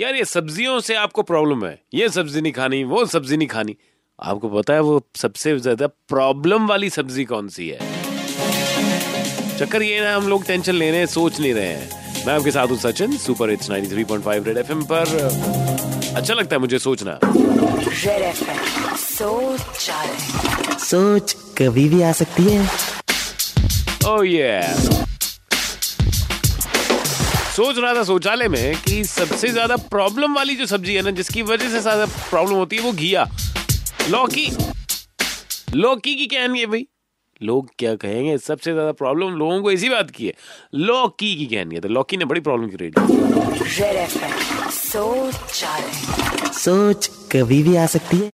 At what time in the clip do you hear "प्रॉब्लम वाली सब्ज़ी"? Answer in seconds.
6.08-7.24